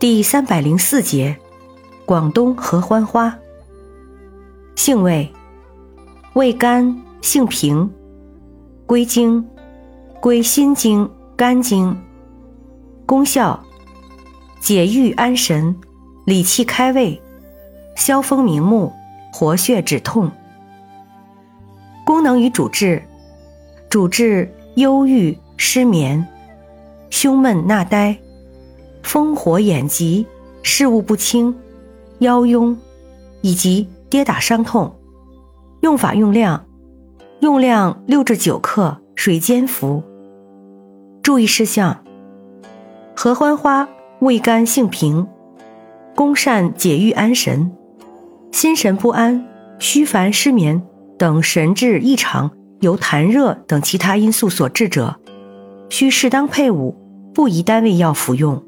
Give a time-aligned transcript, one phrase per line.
[0.00, 1.36] 第三百零四节，
[2.06, 3.36] 广东合欢花。
[4.74, 5.30] 性味：
[6.32, 7.92] 味甘，性平，
[8.86, 9.46] 归经：
[10.18, 11.94] 归心经、肝经。
[13.04, 13.62] 功效：
[14.58, 15.76] 解郁安神，
[16.24, 17.20] 理气开胃，
[17.94, 18.90] 消风明目，
[19.30, 20.32] 活血止痛。
[22.06, 23.02] 功能与主治：
[23.90, 26.26] 主治忧郁、失眠、
[27.10, 28.16] 胸闷纳呆。
[29.02, 30.26] 风火眼疾、
[30.62, 31.54] 视物不清、
[32.18, 32.76] 腰痈
[33.40, 34.94] 以及跌打伤痛。
[35.80, 36.66] 用法用量：
[37.40, 40.02] 用量六至九克，水煎服。
[41.22, 42.04] 注意事项：
[43.16, 43.88] 合欢花
[44.20, 45.26] 味甘性平，
[46.14, 47.72] 功善解郁安神。
[48.52, 49.46] 心神不安、
[49.78, 50.82] 虚烦失眠
[51.18, 55.18] 等神志异常，由痰热等其他因素所致者，
[55.88, 56.94] 需适当配伍，
[57.32, 58.62] 不宜单味药服用。